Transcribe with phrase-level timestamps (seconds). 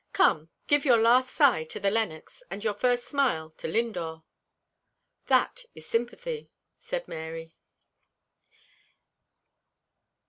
[0.13, 4.23] Come, give your last sigh to the Lennox, and your first smile to Lindore."
[5.27, 7.53] "That is sympathy," said Mary.